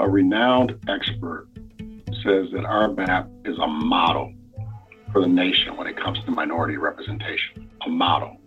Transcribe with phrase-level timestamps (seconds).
[0.00, 1.46] A renowned expert
[2.24, 4.32] says that our map is a model
[5.12, 8.40] for the nation when it comes to minority representation, a model.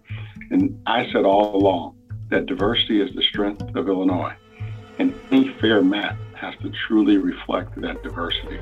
[0.49, 1.95] And I said all along
[2.31, 4.33] that diversity is the strength of Illinois,
[4.97, 8.57] and any fair map has to truly reflect that diversity.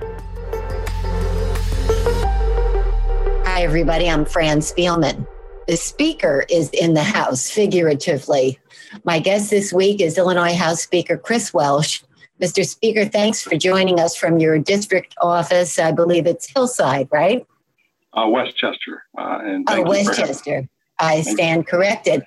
[3.46, 4.10] Hi, everybody.
[4.10, 5.26] I'm Fran Spielman.
[5.66, 8.60] The Speaker is in the House, figuratively.
[9.06, 12.04] My guest this week is Illinois House Speaker Chris Welch.
[12.42, 12.66] Mr.
[12.66, 15.78] Speaker, thanks for joining us from your district office.
[15.78, 17.46] I believe it's Hillside, right?
[18.14, 19.04] Uh, Westchester.
[19.16, 20.68] Uh, and oh, Westchester.
[20.98, 22.24] I stand corrected.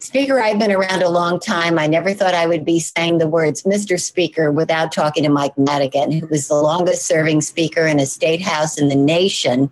[0.00, 1.78] Speaker, I've been around a long time.
[1.78, 4.00] I never thought I would be saying the words Mr.
[4.00, 8.42] Speaker without talking to Mike Madigan, who was the longest serving speaker in a state
[8.42, 9.70] house in the nation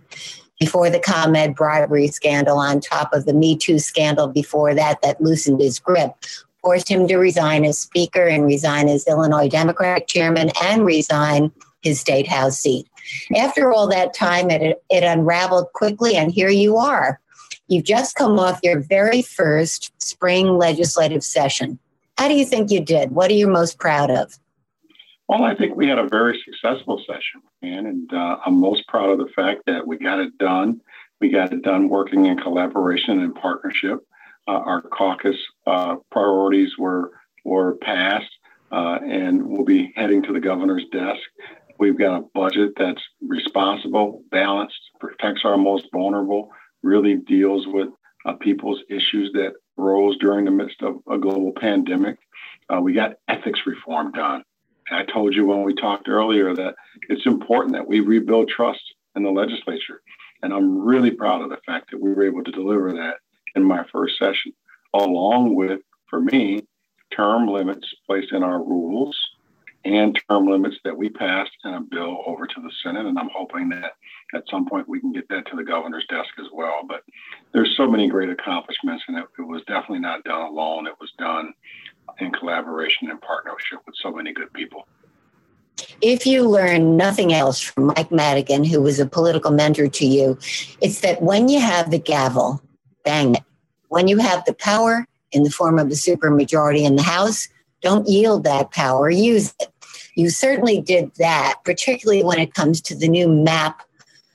[0.58, 5.20] before the ComEd bribery scandal, on top of the Me Too scandal before that, that
[5.20, 6.14] loosened his grip
[6.62, 11.50] forced him to resign as Speaker and resign as Illinois Democratic Chairman and resign
[11.82, 12.86] his state house seat.
[13.36, 17.20] After all that time, it, it unraveled quickly, and here you are.
[17.68, 21.78] You've just come off your very first spring legislative session.
[22.18, 23.12] How do you think you did?
[23.12, 24.38] What are you most proud of?
[25.28, 29.18] Well, I think we had a very successful session, and uh, I'm most proud of
[29.18, 30.80] the fact that we got it done.
[31.20, 34.00] We got it done working in collaboration and partnership
[34.46, 35.36] our caucus
[35.66, 37.12] uh, priorities were
[37.44, 38.30] were passed,
[38.70, 41.20] uh, and we'll be heading to the governor's desk.
[41.78, 46.50] We've got a budget that's responsible, balanced, protects our most vulnerable,
[46.82, 47.88] really deals with
[48.26, 52.18] uh, people's issues that rose during the midst of a global pandemic.
[52.68, 54.42] Uh, we got ethics reform done.
[54.90, 56.74] And I told you when we talked earlier that
[57.08, 58.82] it's important that we rebuild trust
[59.16, 60.02] in the legislature.
[60.42, 63.16] And I'm really proud of the fact that we were able to deliver that
[63.54, 64.52] in my first session,
[64.94, 66.66] along with, for me,
[67.14, 69.16] term limits placed in our rules
[69.84, 73.06] and term limits that we passed in a bill over to the Senate.
[73.06, 73.92] And I'm hoping that
[74.34, 76.82] at some point we can get that to the governor's desk as well.
[76.86, 77.02] But
[77.52, 80.86] there's so many great accomplishments, and it, it was definitely not done alone.
[80.86, 81.54] It was done
[82.18, 84.86] in collaboration and partnership with so many good people.
[86.02, 90.38] If you learn nothing else from Mike Madigan, who was a political mentor to you,
[90.80, 92.60] it's that when you have the gavel,
[93.04, 93.42] bang it.
[93.88, 97.48] When you have the power in the form of a supermajority in the House,
[97.80, 99.68] don't yield that power, use it.
[100.14, 103.82] You certainly did that, particularly when it comes to the new map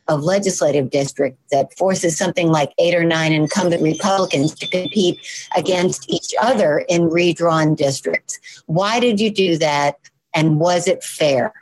[0.07, 5.19] of legislative district that forces something like eight or nine incumbent Republicans to compete
[5.55, 8.39] against each other in redrawn districts.
[8.67, 9.97] Why did you do that,
[10.33, 11.53] and was it fair?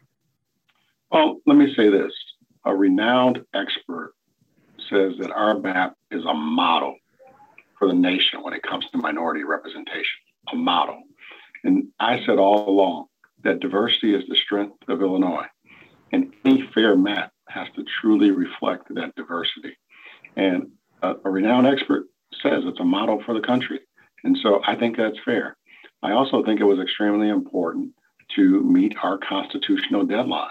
[1.12, 2.12] Well, let me say this
[2.66, 4.14] a renowned expert
[4.90, 6.96] says that our map is a model
[7.78, 10.20] for the nation when it comes to minority representation,
[10.52, 11.02] a model.
[11.64, 13.06] And I said all along
[13.44, 15.48] that diversity is the strength of Illinois,
[16.12, 19.78] and any fair map has to truly reflect that diversity.
[20.36, 20.72] And
[21.02, 22.06] a, a renowned expert
[22.42, 23.80] says it's a model for the country.
[24.24, 25.56] And so I think that's fair.
[26.02, 27.92] I also think it was extremely important
[28.36, 30.50] to meet our constitutional deadline.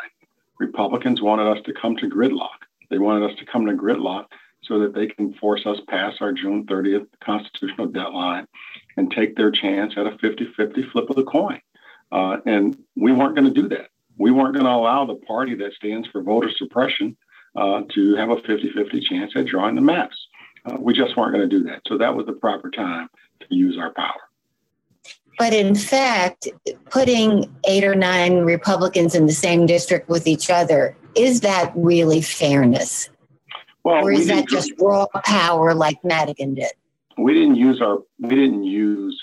[0.58, 2.60] Republicans wanted us to come to gridlock.
[2.92, 4.26] They wanted us to come to gridlock
[4.62, 8.46] so that they can force us past our June 30th constitutional deadline
[8.98, 11.60] and take their chance at a 50 50 flip of the coin.
[12.12, 13.88] Uh, and we weren't going to do that.
[14.18, 17.16] We weren't going to allow the party that stands for voter suppression
[17.56, 20.16] uh, to have a 50 50 chance at drawing the maps.
[20.66, 21.80] Uh, we just weren't going to do that.
[21.88, 23.08] So that was the proper time
[23.40, 24.20] to use our power.
[25.38, 26.48] But in fact,
[26.90, 32.20] putting eight or nine Republicans in the same district with each other, is that really
[32.20, 33.10] fairness?
[33.84, 36.72] Well, or is that just raw power like Madigan did?
[37.18, 39.20] We didn't use our we didn't use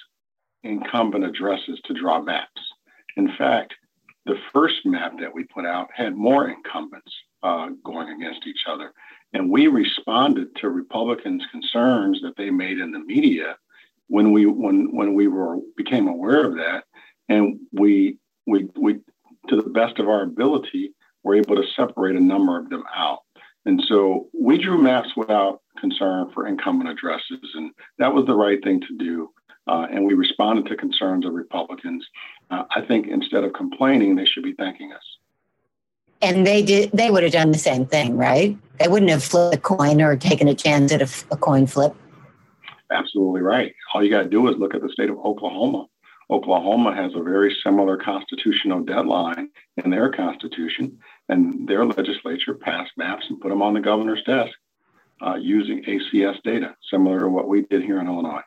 [0.63, 2.61] incumbent addresses to draw maps.
[3.15, 3.73] In fact,
[4.25, 8.93] the first map that we put out had more incumbents uh, going against each other.
[9.33, 13.57] And we responded to Republicans' concerns that they made in the media
[14.07, 16.83] when we when when we were became aware of that,
[17.29, 18.99] and we we we
[19.47, 20.93] to the best of our ability
[21.29, 23.19] were able to separate a number of them out.
[23.65, 28.61] And so we drew maps without concern for incumbent addresses, and that was the right
[28.63, 29.29] thing to do.
[29.67, 32.03] Uh, and we responded to concerns of Republicans.
[32.49, 35.03] Uh, I think instead of complaining, they should be thanking us.
[36.21, 36.91] And they did.
[36.91, 38.57] They would have done the same thing, right?
[38.79, 41.95] They wouldn't have flipped a coin or taken a chance at a, a coin flip.
[42.91, 43.75] Absolutely right.
[43.93, 45.85] All you got to do is look at the state of Oklahoma.
[46.31, 49.49] Oklahoma has a very similar constitutional deadline
[49.83, 54.51] in their constitution, and their legislature passed maps and put them on the governor's desk
[55.25, 58.41] uh, using ACS data, similar to what we did here in Illinois.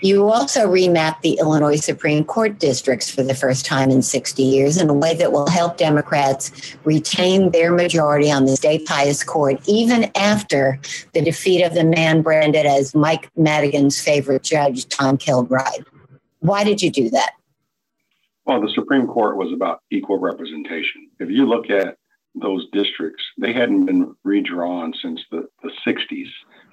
[0.00, 4.76] You also remapped the Illinois Supreme Court districts for the first time in 60 years
[4.76, 9.60] in a way that will help Democrats retain their majority on the state's highest court,
[9.66, 10.78] even after
[11.14, 15.84] the defeat of the man branded as Mike Madigan's favorite judge, Tom Kilbride.
[16.46, 17.32] Why did you do that?
[18.44, 21.10] Well, the Supreme Court was about equal representation.
[21.18, 21.96] If you look at
[22.36, 26.28] those districts, they hadn't been redrawn since the, the 60s,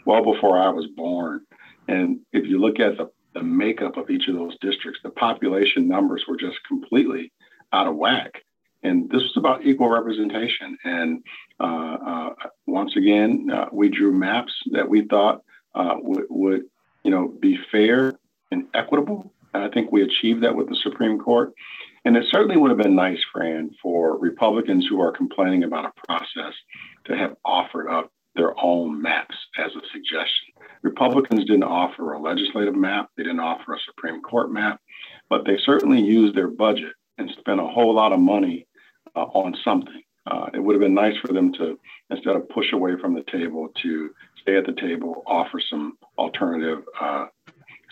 [0.06, 1.42] well before I was born.
[1.88, 5.88] And if you look at the, the makeup of each of those districts, the population
[5.88, 7.31] numbers were just completely
[7.72, 8.44] out of whack.
[8.84, 10.78] And this was about equal representation.
[10.84, 11.24] And
[11.60, 12.30] uh, uh,
[12.68, 15.42] once again, uh, we drew maps that we thought
[15.74, 16.62] uh, would, would,
[17.04, 18.14] you know, be fair
[18.52, 19.34] and equitable.
[19.54, 21.54] And I think we achieved that with the Supreme Court.
[22.06, 26.08] And it certainly would have been nice, Fran, for Republicans who are complaining about a
[26.08, 26.54] process
[27.06, 30.54] to have offered up their own maps as a suggestion.
[30.82, 34.82] Republicans didn't offer a legislative map, they didn't offer a Supreme Court map,
[35.30, 38.68] but they certainly used their budget and spent a whole lot of money
[39.16, 40.02] uh, on something.
[40.26, 41.78] Uh, it would have been nice for them to,
[42.10, 44.10] instead of push away from the table, to
[44.42, 47.26] stay at the table, offer some alternative uh,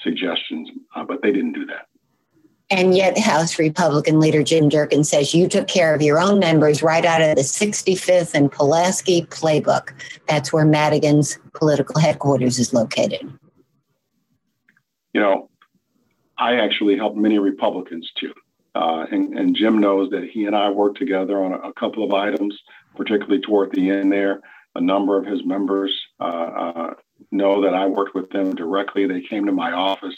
[0.04, 1.88] suggestions, uh, but they didn't do that.
[2.72, 6.82] And yet, House Republican leader Jim Durkin says you took care of your own members
[6.82, 9.90] right out of the 65th and Pulaski playbook.
[10.30, 13.30] That's where Madigan's political headquarters is located.
[15.14, 15.50] You know,
[16.38, 18.34] I actually helped many Republicans too.
[18.74, 22.06] Uh, and, and, Jim knows that he and I worked together on a, a, couple
[22.06, 22.58] of items,
[22.96, 24.40] particularly toward the end there.
[24.76, 26.94] A number of his members uh, uh,
[27.32, 29.06] know that I worked with them directly.
[29.06, 30.16] They came to my office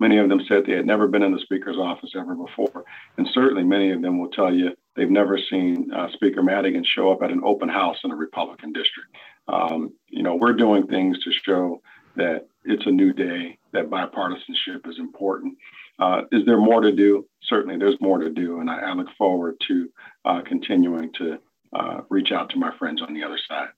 [0.00, 2.84] Many of them said they had never been in the speaker's office ever before.
[3.16, 7.12] And certainly many of them will tell you they've never seen uh, Speaker Madigan show
[7.12, 9.14] up at an open house in a Republican district.
[9.46, 11.80] Um, you know, we're doing things to show
[12.16, 15.58] that it's a new day, that bipartisanship is important.
[15.98, 17.26] Uh, is there more to do?
[17.42, 18.60] Certainly, there's more to do.
[18.60, 19.90] And I, I look forward to
[20.24, 21.38] uh, continuing to
[21.72, 23.68] uh, reach out to my friends on the other side.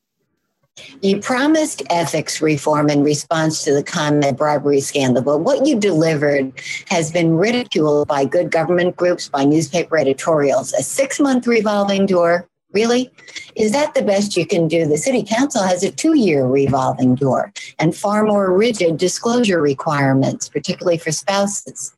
[1.02, 6.52] You promised ethics reform in response to the ComEd bribery scandal, but what you delivered
[6.88, 10.73] has been ridiculed by good government groups, by newspaper editorials.
[10.75, 13.11] A six month revolving door, really?
[13.55, 14.87] Is that the best you can do?
[14.87, 20.49] The city council has a two year revolving door and far more rigid disclosure requirements,
[20.49, 21.94] particularly for spouses.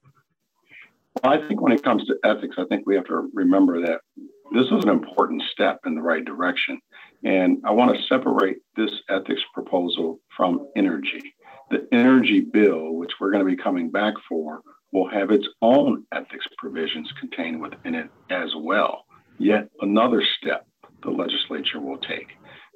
[1.22, 4.00] Well, I think when it comes to ethics, I think we have to remember that
[4.52, 6.80] this was an important step in the right direction.
[7.24, 11.34] And I want to separate this ethics proposal from energy.
[11.70, 14.60] The energy bill, which we're going to be coming back for,
[14.92, 19.04] will have its own ethics provisions contained within it as well.
[19.38, 20.66] Yet another step
[21.02, 22.28] the legislature will take.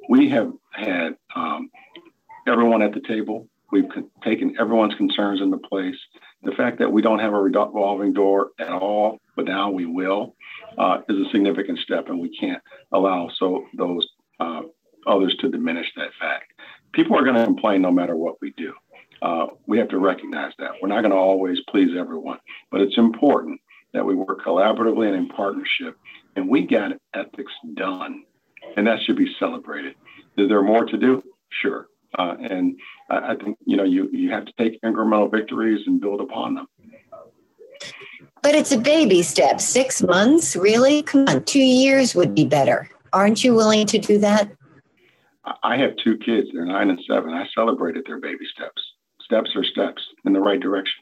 [0.09, 1.71] We have had um,
[2.47, 3.49] everyone at the table.
[3.71, 3.89] We've
[4.23, 5.97] taken everyone's concerns into place.
[6.43, 10.35] The fact that we don't have a revolving door at all, but now we will,
[10.77, 14.07] uh, is a significant step, and we can't allow so those
[14.41, 14.63] uh,
[15.07, 16.53] others to diminish that fact.
[16.93, 18.73] People are going to complain no matter what we do.
[19.23, 20.73] Uh, we have to recognize that.
[20.81, 22.39] We're not going to always please everyone,
[22.71, 23.61] but it's important
[23.93, 25.97] that we work collaboratively and in partnership.
[26.35, 28.25] And we got ethics done,
[28.77, 29.95] and that should be celebrated.
[30.37, 31.23] Is there more to do?
[31.51, 31.89] Sure.
[32.19, 32.79] Uh, and
[33.11, 36.55] I, I think you know you you have to take incremental victories and build upon
[36.55, 36.67] them.
[38.43, 39.61] But it's a baby step.
[39.61, 41.03] Six months, really?
[41.03, 42.91] Come on, two years would be better.
[43.13, 44.51] Aren't you willing to do that?
[45.63, 46.49] I have two kids.
[46.53, 47.33] They're nine and seven.
[47.33, 48.81] I celebrated their baby steps.
[49.23, 51.01] Steps are steps in the right direction.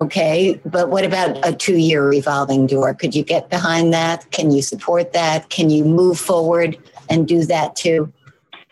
[0.00, 2.92] Okay, but what about a two year revolving door?
[2.92, 4.30] Could you get behind that?
[4.30, 5.48] Can you support that?
[5.48, 6.76] Can you move forward
[7.08, 8.12] and do that too?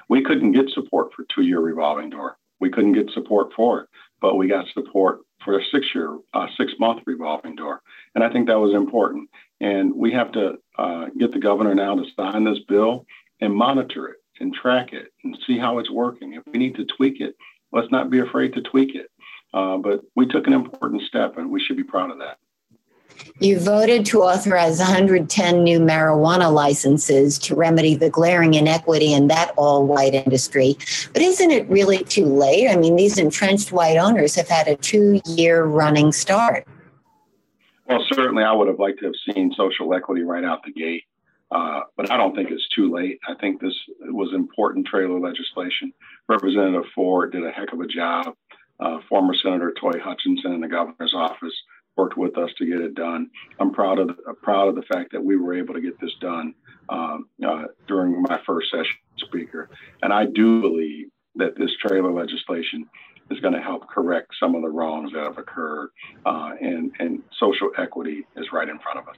[0.08, 2.36] We couldn't get support for two year revolving door.
[2.58, 3.88] We couldn't get support for it,
[4.20, 7.80] but we got support for a six year, uh, six month revolving door.
[8.14, 9.30] And I think that was important.
[9.60, 13.06] And we have to uh, get the governor now to sign this bill
[13.40, 16.34] and monitor it and track it and see how it's working.
[16.34, 17.36] If we need to tweak it,
[17.72, 19.10] let's not be afraid to tweak it.
[19.52, 22.38] Uh, but we took an important step and we should be proud of that.
[23.40, 29.52] You voted to authorize 110 new marijuana licenses to remedy the glaring inequity in that
[29.56, 30.76] all white industry.
[31.12, 32.68] But isn't it really too late?
[32.68, 36.66] I mean, these entrenched white owners have had a two year running start.
[37.90, 41.04] Well, certainly I would have liked to have seen social equity right out the gate.
[41.50, 43.18] Uh, but I don't think it's too late.
[43.26, 45.92] I think this was important trailer legislation.
[46.28, 48.36] Representative Ford did a heck of a job.
[48.78, 51.54] Uh, former Senator Toi Hutchinson in the governor's office
[51.96, 53.30] worked with us to get it done.
[53.58, 56.14] I'm proud of the, proud of the fact that we were able to get this
[56.20, 56.54] done
[56.88, 59.68] um, uh, during my first session, Speaker.
[60.02, 62.88] And I do believe that this trailer legislation
[63.30, 65.90] is going to help correct some of the wrongs that have occurred,
[66.26, 69.16] uh, and and social equity is right in front of us.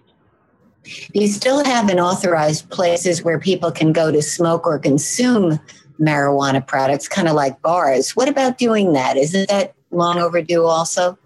[1.12, 5.60] You still haven't authorized places where people can go to smoke or consume
[6.00, 8.16] marijuana products, kind of like bars.
[8.16, 9.16] What about doing that?
[9.16, 11.18] Isn't that long overdue also?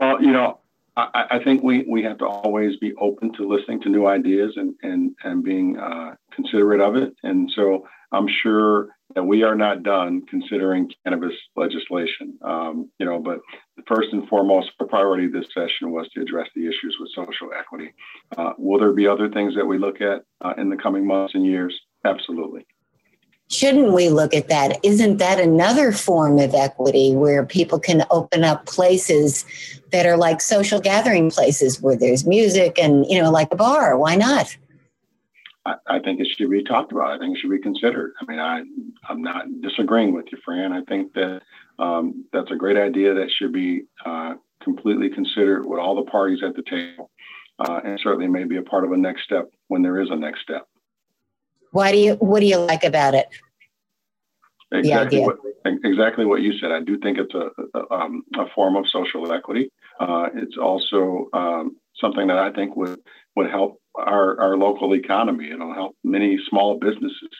[0.00, 0.58] Well, you know,
[0.96, 4.54] I, I, think we, we have to always be open to listening to new ideas
[4.56, 7.14] and, and, and being uh, considerate of it.
[7.22, 12.38] And so I'm sure that we are not done considering cannabis legislation.
[12.42, 13.38] Um, you know, but
[13.76, 17.50] the first and foremost, the priority this session was to address the issues with social
[17.58, 17.92] equity.
[18.36, 21.34] Uh, will there be other things that we look at uh, in the coming months
[21.34, 21.78] and years?
[22.04, 22.66] Absolutely.
[23.50, 24.78] Shouldn't we look at that?
[24.82, 29.44] Isn't that another form of equity where people can open up places
[29.92, 33.98] that are like social gathering places where there's music and, you know, like a bar?
[33.98, 34.56] Why not?
[35.66, 37.10] I, I think it should be talked about.
[37.10, 38.12] I think it should be considered.
[38.20, 38.62] I mean, I,
[39.08, 40.72] I'm not disagreeing with you, Fran.
[40.72, 41.42] I think that
[41.78, 46.40] um, that's a great idea that should be uh, completely considered with all the parties
[46.42, 47.10] at the table,
[47.58, 50.16] uh, and certainly may be a part of a next step when there is a
[50.16, 50.66] next step.
[51.72, 52.14] Why do you?
[52.14, 53.28] What do you like about it?
[54.72, 55.36] Exactly what,
[55.84, 56.72] exactly what you said.
[56.72, 59.70] I do think it's a, a, um, a form of social equity.
[60.00, 62.98] Uh, it's also um, something that I think would
[63.36, 65.50] would help our, our local economy.
[65.50, 67.30] It'll help many small businesses,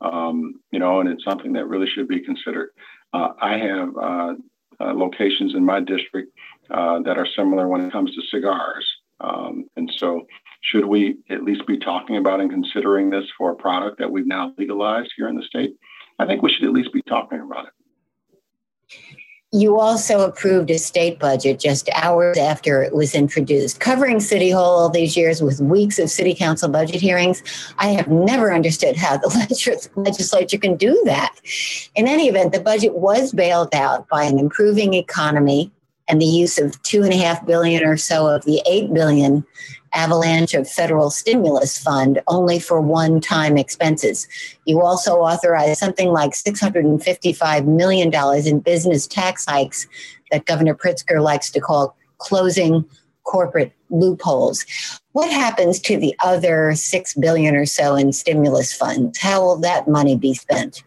[0.00, 2.70] um, you know, and it's something that really should be considered.
[3.12, 4.34] Uh, I have uh,
[4.80, 6.32] uh, locations in my district
[6.70, 8.86] uh, that are similar when it comes to cigars.
[9.20, 10.26] Um, and so,
[10.62, 14.26] should we at least be talking about and considering this for a product that we've
[14.26, 15.74] now legalized here in the state?
[16.18, 17.72] I think we should at least be talking about it.
[19.52, 24.78] You also approved a state budget just hours after it was introduced, covering City Hall
[24.78, 27.42] all these years with weeks of City Council budget hearings.
[27.78, 29.26] I have never understood how the
[29.96, 31.34] legislature can do that.
[31.96, 35.72] In any event, the budget was bailed out by an improving economy
[36.10, 39.46] and the use of two and a half billion or so of the eight billion
[39.94, 44.26] avalanche of federal stimulus fund only for one time expenses.
[44.66, 48.12] You also authorized something like $655 million
[48.46, 49.86] in business tax hikes
[50.30, 52.84] that Governor Pritzker likes to call closing
[53.24, 54.64] corporate loopholes.
[55.12, 59.18] What happens to the other 6 billion or so in stimulus funds?
[59.18, 60.82] How will that money be spent?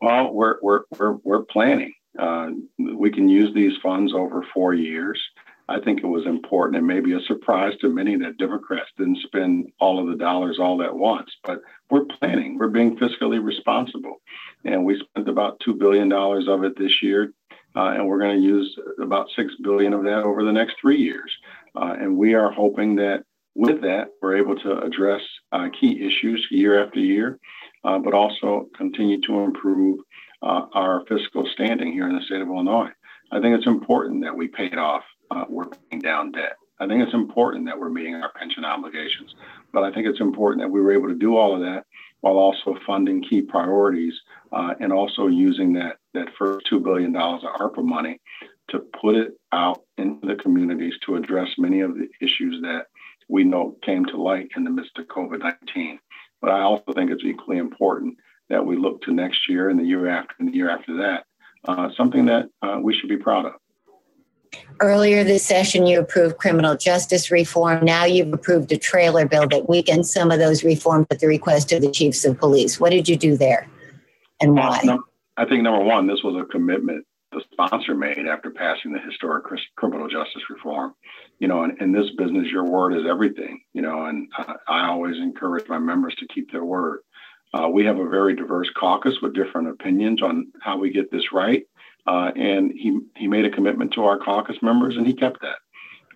[0.00, 1.92] Well, we're, we're, we're, we're planning.
[2.18, 5.20] Uh, we can use these funds over four years.
[5.68, 9.72] I think it was important and maybe a surprise to many that Democrats didn't spend
[9.80, 11.30] all of the dollars all at once.
[11.44, 14.20] But we're planning, we're being fiscally responsible.
[14.64, 17.32] And we spent about $2 billion of it this year.
[17.74, 20.98] Uh, and we're going to use about 6 billion of that over the next three
[20.98, 21.32] years.
[21.74, 26.46] Uh, and we are hoping that with that, we're able to address uh, key issues
[26.50, 27.38] year after year,
[27.84, 30.00] uh, but also continue to improve
[30.42, 32.90] uh, our fiscal standing here in the state of Illinois.
[33.30, 35.44] I think it's important that we paid off uh,
[36.00, 36.56] down debt.
[36.78, 39.34] I think it's important that we're meeting our pension obligations,
[39.72, 41.86] but I think it's important that we were able to do all of that
[42.20, 44.14] while also funding key priorities
[44.52, 48.20] uh, and also using that that first two billion dollars of ARPA money
[48.68, 52.86] to put it out into the communities to address many of the issues that
[53.28, 55.98] we know came to light in the midst of COVID 19.
[56.40, 58.16] But I also think it's equally important
[58.52, 61.24] that we look to next year and the year after and the year after that,
[61.66, 63.52] uh, something that uh, we should be proud of.
[64.80, 67.84] Earlier this session, you approved criminal justice reform.
[67.84, 71.72] Now you've approved a trailer bill that weakens some of those reforms at the request
[71.72, 72.78] of the chiefs of police.
[72.78, 73.66] What did you do there
[74.40, 74.82] and why?
[75.38, 79.44] I think number one, this was a commitment the sponsor made after passing the historic
[79.76, 80.94] criminal justice reform.
[81.38, 84.88] You know, in, in this business, your word is everything, you know, and I, I
[84.88, 87.00] always encourage my members to keep their word.
[87.54, 91.32] Uh, we have a very diverse caucus with different opinions on how we get this
[91.32, 91.64] right.
[92.06, 95.58] Uh, and he, he made a commitment to our caucus members and he kept that.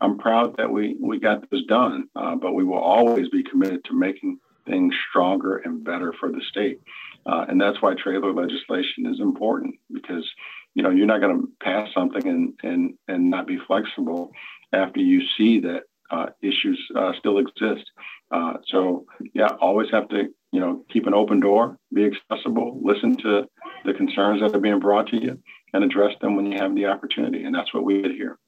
[0.00, 3.85] I'm proud that we, we got this done, uh, but we will always be committed
[3.85, 6.81] to making things stronger and better for the state.
[7.25, 10.28] Uh, and that's why trailer legislation is important because
[10.75, 14.31] you know you're not going to pass something and and and not be flexible
[14.73, 17.90] after you see that uh, issues uh, still exist.
[18.30, 23.16] Uh, so yeah, always have to you know keep an open door, be accessible, listen
[23.16, 23.47] to
[23.85, 25.38] the concerns that are being brought to you,
[25.73, 27.45] and address them when you have the opportunity.
[27.45, 28.38] And that's what we did here.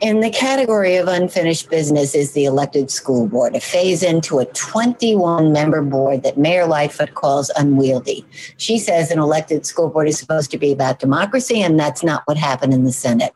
[0.00, 4.44] In the category of unfinished business is the elected school board, a phase into a
[4.46, 8.24] 21 member board that Mayor Lightfoot calls unwieldy.
[8.58, 12.22] She says an elected school board is supposed to be about democracy, and that's not
[12.26, 13.32] what happened in the Senate.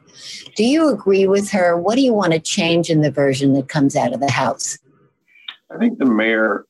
[0.57, 1.77] Do you agree with her?
[1.77, 4.79] What do you want to change in the version that comes out of the House?
[5.71, 6.65] I think the mayor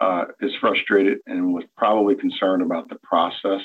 [0.00, 3.62] uh, is frustrated and was probably concerned about the process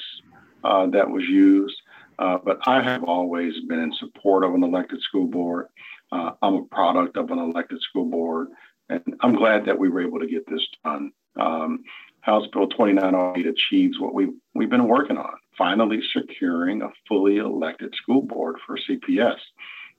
[0.64, 1.76] uh, that was used.
[2.18, 5.68] Uh, but I have always been in support of an elected school board.
[6.12, 8.48] Uh, I'm a product of an elected school board,
[8.90, 11.12] and I'm glad that we were able to get this done.
[11.38, 11.84] Um,
[12.22, 17.94] House Bill 2908 achieves what we, we've been working on, finally securing a fully elected
[17.96, 19.38] school board for CPS.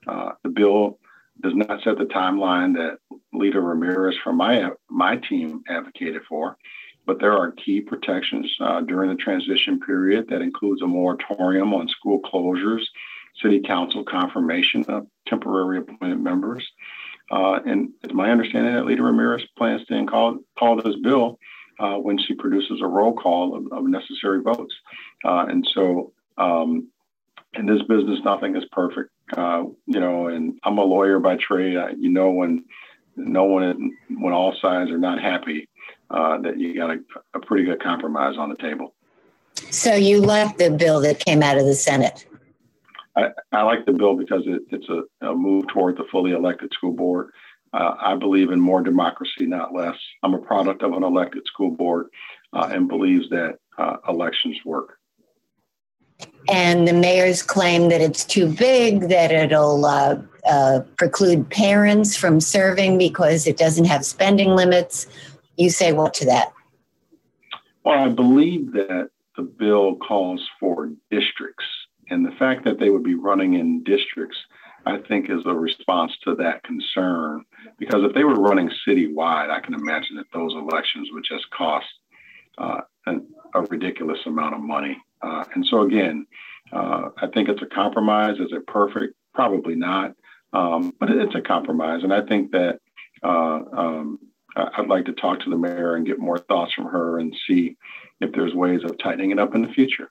[0.07, 0.99] Uh, the bill
[1.41, 2.97] does not set the timeline that
[3.33, 6.57] Leader Ramirez from my, my team advocated for
[7.07, 11.87] but there are key protections uh, during the transition period that includes a moratorium on
[11.87, 12.83] school closures,
[13.41, 16.67] city council confirmation of temporary appointed members.
[17.31, 21.39] Uh, and it's my understanding that Leader Ramirez plans to call, call this bill
[21.79, 24.75] uh, when she produces a roll call of, of necessary votes.
[25.23, 26.89] Uh, and so um,
[27.57, 29.09] in this business, nothing is perfect.
[29.35, 31.77] Uh, you know, and I'm a lawyer by trade.
[31.77, 32.65] I, you know, when
[33.15, 35.67] no one, when all sides are not happy,
[36.09, 36.99] uh, that you got a,
[37.33, 38.93] a, pretty good compromise on the table.
[39.71, 42.25] So you like the bill that came out of the Senate?
[43.15, 46.71] I, I like the bill because it, it's a, a, move toward the fully elected
[46.73, 47.31] school board.
[47.73, 49.97] Uh, I believe in more democracy, not less.
[50.23, 52.07] I'm a product of an elected school board
[52.53, 54.96] uh, and believes that uh, elections work.
[56.49, 62.39] And the mayor's claim that it's too big, that it'll uh, uh, preclude parents from
[62.39, 65.07] serving because it doesn't have spending limits.
[65.57, 66.53] You say what to that?
[67.83, 71.65] Well, I believe that the bill calls for districts,
[72.09, 74.37] and the fact that they would be running in districts,
[74.85, 77.43] I think, is a response to that concern.
[77.77, 81.85] Because if they were running citywide, I can imagine that those elections would just cost
[82.57, 84.97] uh, an, a ridiculous amount of money.
[85.21, 86.25] Uh, and so, again,
[86.71, 88.39] uh, I think it's a compromise.
[88.39, 89.13] Is it perfect?
[89.33, 90.13] Probably not.
[90.53, 92.03] Um, but it's a compromise.
[92.03, 92.79] And I think that
[93.23, 94.19] uh, um,
[94.55, 97.75] I'd like to talk to the mayor and get more thoughts from her and see
[98.21, 100.09] if there's ways of tightening it up in the future.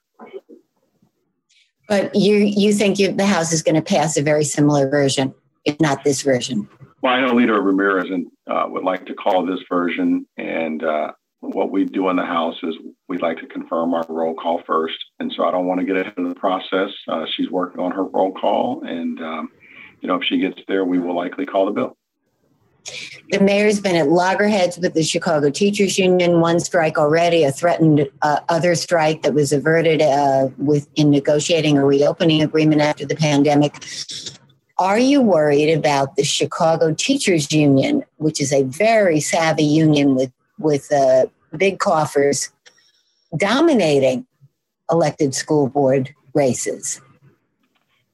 [1.87, 5.33] But you you think you, the House is going to pass a very similar version,
[5.65, 6.67] if not this version?
[7.01, 11.11] Well, I know Leader Ramirez and, uh, would like to call this version, and uh,
[11.53, 12.75] what we do in the House is
[13.07, 15.97] we'd like to confirm our roll call first, and so I don't want to get
[15.97, 16.89] ahead of the process.
[17.07, 19.49] Uh, she's working on her roll call, and um,
[20.01, 21.97] you know if she gets there, we will likely call the bill.
[23.31, 28.09] The mayor's been at loggerheads with the Chicago Teachers Union, one strike already, a threatened
[28.21, 33.15] uh, other strike that was averted uh, with in negotiating a reopening agreement after the
[33.15, 33.83] pandemic.
[34.79, 40.31] Are you worried about the Chicago Teachers Union, which is a very savvy union with
[40.59, 42.51] with uh, big coffers,
[43.35, 44.25] dominating
[44.91, 47.01] elected school board races?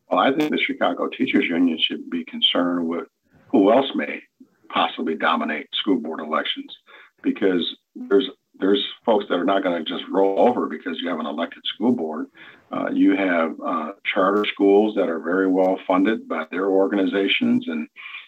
[0.10, 3.08] Well, I think the Chicago Teachers Union should be concerned with
[3.48, 4.22] who else may
[4.70, 6.76] possibly dominate school board elections
[7.22, 11.20] because there's there's folks that are not going to just roll over because you have
[11.20, 12.28] an elected school board.
[12.72, 17.88] Uh, you have uh, charter schools that are very well funded by their organizations, and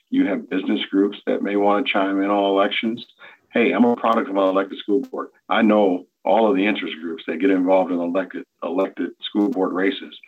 [0.09, 3.05] you have business groups that may want to chime in on elections.
[3.55, 5.29] Hey, I'm a product of an elected school board.
[5.47, 9.71] I know all of the interest groups that get involved in elected elected school board
[9.71, 10.19] races,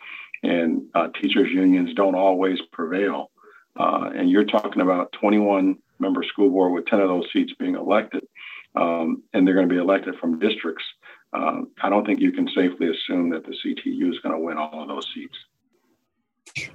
[0.42, 3.30] and uh, teachers unions don't always prevail.
[3.78, 7.74] Uh, and you're talking about 21 member school board with 10 of those seats being
[7.74, 8.26] elected,
[8.74, 10.84] um, and they're going to be elected from districts.
[11.30, 14.56] Uh, I don't think you can safely assume that the CTU is going to win
[14.56, 15.36] all of those seats.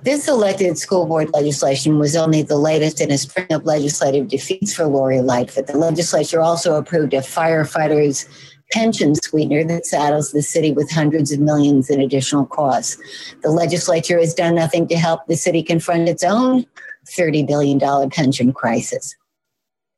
[0.03, 4.73] This elected school board legislation was only the latest in a string of legislative defeats
[4.73, 5.67] for Lori Lightfoot.
[5.67, 8.27] The legislature also approved a firefighters
[8.71, 12.97] pension sweetener that saddles the city with hundreds of millions in additional costs.
[13.43, 16.65] The legislature has done nothing to help the city confront its own
[17.05, 19.15] $30 billion pension crisis.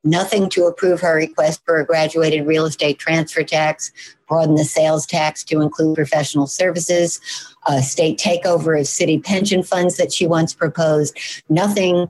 [0.05, 3.91] Nothing to approve her request for a graduated real estate transfer tax,
[4.27, 7.19] broaden the sales tax to include professional services,
[7.67, 11.17] a state takeover of city pension funds that she once proposed,
[11.49, 12.09] nothing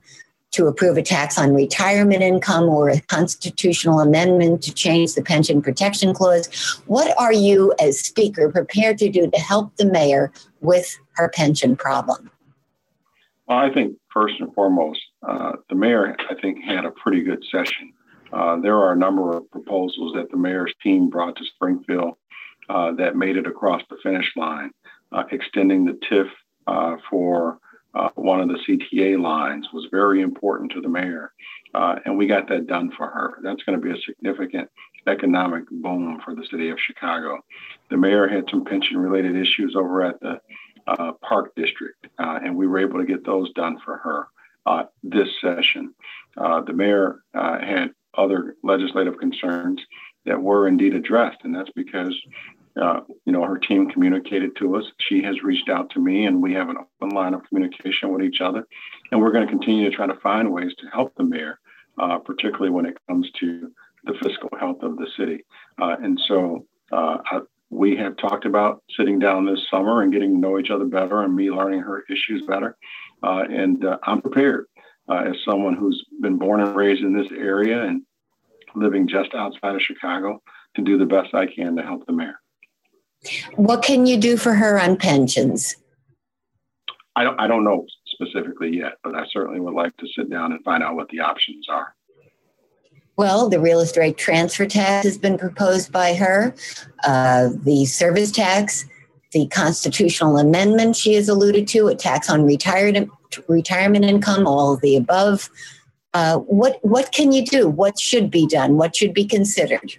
[0.52, 5.62] to approve a tax on retirement income or a constitutional amendment to change the pension
[5.62, 6.48] protection clause.
[6.86, 10.32] What are you, as Speaker, prepared to do to help the mayor
[10.62, 12.32] with her pension problem?
[13.48, 17.44] Well, I think first and foremost, uh, the mayor, I think, had a pretty good
[17.52, 17.94] session.
[18.32, 22.16] Uh, there are a number of proposals that the mayor's team brought to Springfield
[22.70, 24.72] uh, that made it across the finish line,
[25.12, 26.30] uh, extending the TIF
[26.68, 27.60] uh, for
[28.16, 31.32] one of the CTA lines was very important to the mayor.
[31.74, 33.40] and we got that done for her.
[33.42, 34.70] That's going to be a significant
[35.08, 37.40] economic boom for the city of Chicago.
[37.90, 40.42] The mayor had some pension related issues over at the
[41.22, 44.28] Park District, and we were able to get those done for her
[44.66, 45.94] uh, this session.
[46.36, 49.82] the mayor had other legislative concerns
[50.26, 52.16] that were indeed addressed, and that's because
[52.82, 54.84] uh, you know, her team communicated to us.
[55.00, 58.22] She has reached out to me, and we have an open line of communication with
[58.22, 58.68] each other.
[59.12, 61.60] And we're going to continue to try to find ways to help the mayor,
[61.98, 63.72] uh, particularly when it comes to
[64.04, 65.46] the fiscal health of the city.
[65.82, 67.18] Uh, and so uh,
[67.70, 71.22] we have talked about sitting down this summer and getting to know each other better
[71.22, 72.78] and me learning her issues better.
[73.24, 74.66] Uh, and uh, I'm prepared
[75.10, 78.04] uh, as someone who's been born and raised in this area and
[78.76, 80.42] living just outside of Chicago
[80.76, 82.40] to do the best I can to help the mayor.
[83.56, 85.76] What can you do for her on pensions?
[87.16, 90.52] I don't, I don't know specifically yet, but I certainly would like to sit down
[90.52, 91.96] and find out what the options are.
[93.18, 96.54] Well, the real estate transfer tax has been proposed by her,
[97.06, 98.86] uh, the service tax,
[99.32, 103.10] the constitutional amendment she has alluded to, a tax on retired,
[103.48, 105.50] retirement income, all of the above.
[106.14, 107.68] Uh, what what can you do?
[107.68, 108.78] What should be done?
[108.78, 109.96] What should be considered?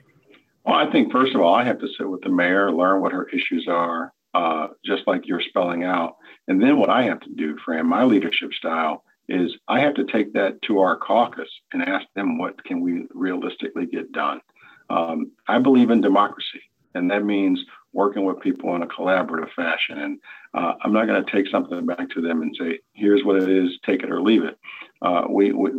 [0.65, 3.13] Well, I think first of all, I have to sit with the mayor, learn what
[3.13, 6.17] her issues are, uh, just like you're spelling out,
[6.49, 10.05] and then what I have to do, Fran, my leadership style is I have to
[10.05, 14.41] take that to our caucus and ask them what can we realistically get done.
[14.89, 16.63] Um, I believe in democracy,
[16.95, 19.99] and that means working with people in a collaborative fashion.
[19.99, 20.19] And
[20.55, 23.49] uh, I'm not going to take something back to them and say, "Here's what it
[23.49, 24.59] is, take it or leave it."
[25.03, 25.71] Uh, we, we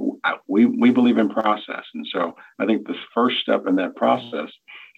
[0.47, 4.49] we we believe in process, and so I think the first step in that process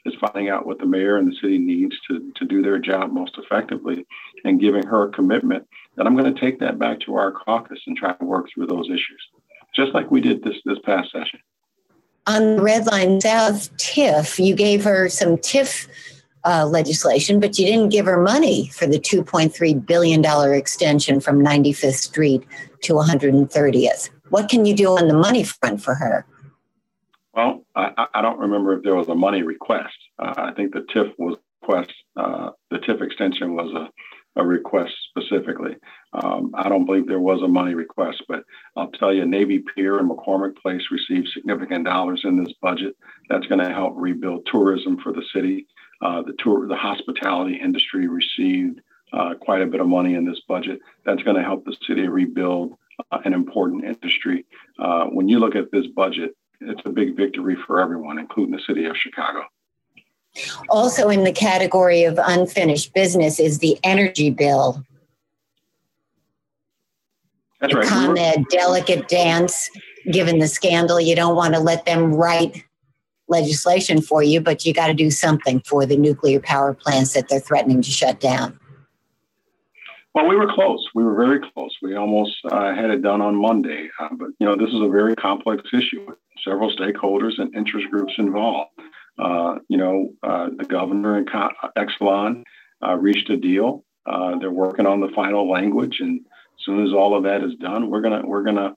[0.06, 3.12] is finding out what the mayor and the city needs to, to do their job
[3.12, 4.06] most effectively
[4.46, 5.68] and giving her a commitment
[6.00, 8.68] that I'm going to take that back to our caucus and try to work through
[8.68, 9.22] those issues,
[9.76, 11.42] just like we did this, this past session.
[12.26, 15.90] On the Red Line South TIF, you gave her some TIF
[16.46, 21.96] uh, legislation, but you didn't give her money for the $2.3 billion extension from 95th
[21.96, 22.46] Street
[22.84, 24.10] to 130th.
[24.30, 26.26] What can you do on the money front for her?
[27.34, 29.98] Well, I, I don't remember if there was a money request.
[30.18, 31.92] Uh, I think the TIF was request.
[32.16, 33.90] Uh, the TIF extension was a,
[34.36, 35.76] a request specifically.
[36.14, 38.44] Um, I don't believe there was a money request, but
[38.76, 42.96] I'll tell you, Navy Pier and McCormick Place received significant dollars in this budget.
[43.30, 45.68] That's going to help rebuild tourism for the city.
[46.02, 48.80] Uh, the tour, the hospitality industry received
[49.12, 50.80] uh, quite a bit of money in this budget.
[51.06, 52.74] That's going to help the city rebuild
[53.12, 54.46] uh, an important industry.
[54.78, 58.62] Uh, when you look at this budget, it's a big victory for everyone, including the
[58.68, 59.44] city of Chicago.
[60.70, 64.84] Also, in the category of unfinished business is the energy bill.
[67.62, 67.86] That's right.
[67.86, 69.70] ComEd delicate dance,
[70.12, 71.00] given the scandal.
[71.00, 72.64] You don't want to let them write
[73.28, 77.30] legislation for you, but you got to do something for the nuclear power plants that
[77.30, 78.60] they're threatening to shut down.
[80.16, 80.84] Well, we were close.
[80.96, 81.76] We were very close.
[81.82, 83.90] We almost uh, had it done on Monday.
[84.00, 87.88] Uh, but, you know, this is a very complex issue with several stakeholders and interest
[87.92, 88.72] groups involved.
[89.20, 91.30] Uh, you know, uh, the governor and
[91.78, 92.44] Exelon
[92.86, 93.84] uh, reached a deal.
[94.40, 95.98] They're working on the final language.
[96.00, 98.76] And as soon as all of that is done, we're to we're gonna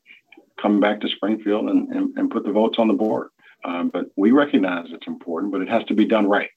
[0.60, 3.28] come back to Springfield and, and, and put the votes on the board.
[3.64, 6.50] Um, but we recognize it's important, but it has to be done right.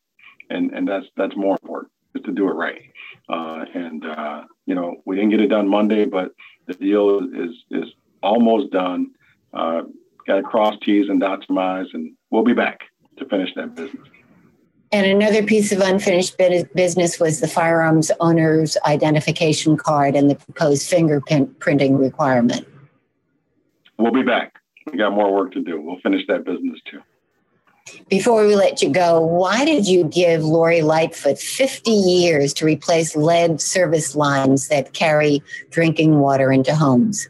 [0.49, 2.81] And, and that's, that's more important is to do it right.
[3.29, 6.31] Uh, and uh, you know, we didn't get it done Monday, but
[6.67, 7.89] the deal is is
[8.21, 9.11] almost done.
[9.53, 9.83] Uh,
[10.27, 12.79] Got to cross T's and dot some I's, and we'll be back
[13.17, 14.07] to finish that business.
[14.91, 16.37] And another piece of unfinished
[16.73, 22.67] business was the firearms owner's identification card and the proposed fingerprinting requirement.
[23.97, 24.59] We'll be back.
[24.91, 25.81] We got more work to do.
[25.81, 27.01] We'll finish that business too.
[28.09, 33.15] Before we let you go, why did you give Lori Lightfoot 50 years to replace
[33.15, 37.27] lead service lines that carry drinking water into homes?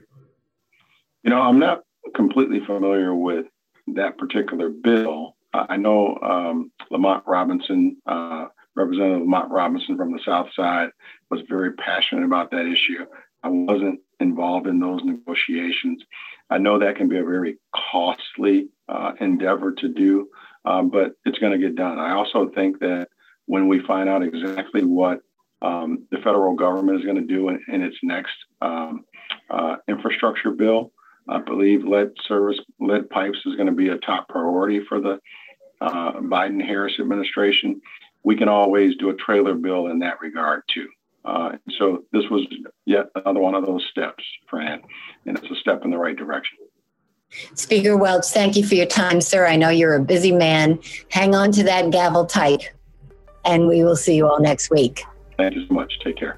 [1.23, 1.83] You know, I'm not
[2.15, 3.45] completely familiar with
[3.87, 5.34] that particular bill.
[5.69, 10.89] I know um, Lamont Robinson, uh, Representative Lamont Robinson from the South Side,
[11.29, 13.05] was very passionate about that issue.
[13.43, 16.03] I wasn't involved in those negotiations.
[16.49, 17.57] I know that can be a very
[17.91, 20.29] costly uh, endeavor to do,
[20.65, 21.99] um, but it's going to get done.
[21.99, 23.09] I also think that
[23.45, 25.19] when we find out exactly what
[25.61, 29.05] um, the federal government is going to do in, in its next um,
[29.49, 30.91] uh, infrastructure bill,
[31.27, 35.19] I believe lead service, lead pipes is going to be a top priority for the
[35.81, 37.81] uh, Biden Harris administration.
[38.23, 40.87] We can always do a trailer bill in that regard too.
[41.23, 42.45] Uh, so this was
[42.85, 44.81] yet another one of those steps, Fran,
[45.25, 46.57] and it's a step in the right direction.
[47.55, 49.47] Speaker Welch, thank you for your time, sir.
[49.47, 50.79] I know you're a busy man.
[51.09, 52.71] Hang on to that gavel tight,
[53.43, 55.03] and we will see you all next week.
[55.37, 55.99] Thank you so much.
[55.99, 56.37] Take care.